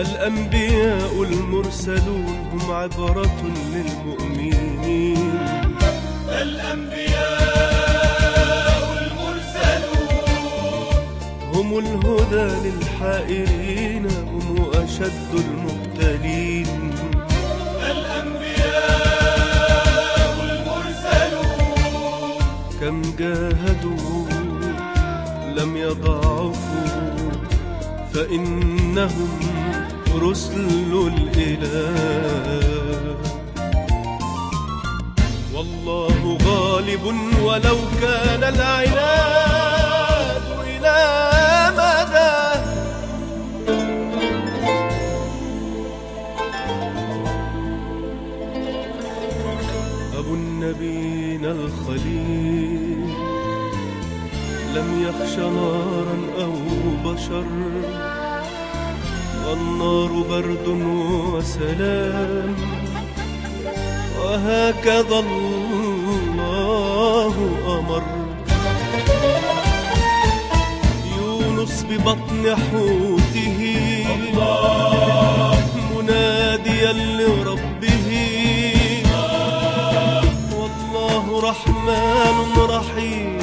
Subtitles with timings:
[0.00, 3.40] الأنبياء المرسلون هم عبرة
[3.74, 5.32] للمؤمنين.
[6.42, 7.60] الأنبياء
[9.00, 10.24] المرسلون
[11.54, 16.92] هم الهدى للحائرين هم أشد المبتلين.
[17.90, 19.24] الأنبياء
[20.50, 21.60] المرسلون
[22.80, 24.26] كم جاهدوا
[25.56, 26.50] لم يضعفوا
[28.14, 29.59] فإنهم
[30.14, 32.60] رسل الإله.
[35.54, 37.04] والله غالب
[37.44, 40.98] ولو كان العناد إلى
[41.78, 42.38] مدى.
[50.18, 53.10] أبو النبينا الخليل
[54.74, 56.54] لم يخش نارا أو
[57.04, 57.46] بشر.
[59.50, 60.66] والنار برد
[61.34, 62.54] وسلام.
[64.20, 67.34] وهكذا الله
[67.78, 68.02] أمر.
[71.18, 73.60] يونس ببطن حوته.
[75.94, 78.08] مناديا لربه.
[80.58, 82.38] والله رحمن
[82.76, 83.38] رحيم.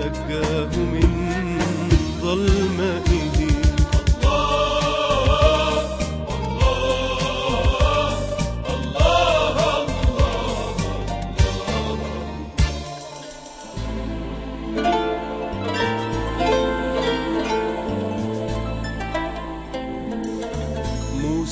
[0.00, 1.10] نجاه من
[2.22, 3.19] ظلمئه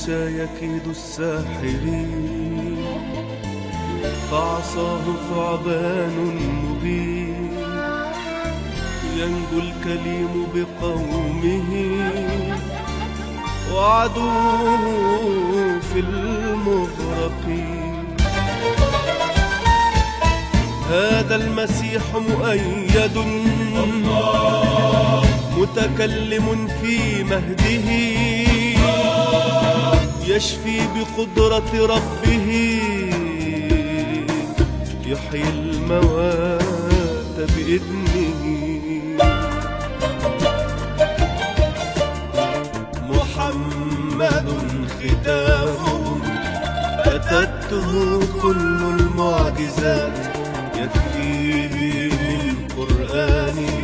[0.08, 2.78] يكيد الساحرين.
[4.30, 7.50] فعصاه ثعبان مبين.
[9.16, 11.72] ينجو الكليم بقومه.
[13.74, 14.80] وعدوه
[15.80, 17.78] في المغرقين.
[20.90, 23.18] هذا المسيح مؤيد.
[25.58, 28.57] متكلم في مهده.
[30.28, 32.48] يشفي بقدرة ربه.
[35.06, 36.62] يحيي الموات
[37.56, 38.42] بإذنه.
[43.08, 44.48] محمد
[44.98, 46.20] ختامه.
[47.04, 50.18] أتته كل المعجزات.
[50.76, 53.78] يكفيه من قرآنه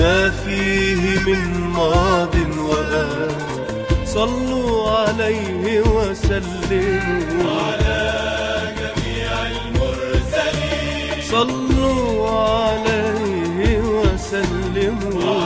[0.00, 3.71] ما فيه من ماض وآت
[4.14, 7.50] صلوا عليه وسلموا.
[7.60, 8.02] على
[8.80, 15.41] جميع المرسلين صلوا عليه وسلموا.